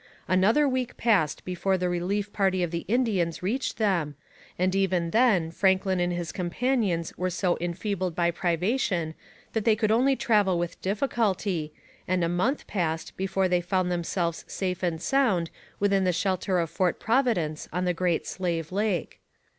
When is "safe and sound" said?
14.47-15.51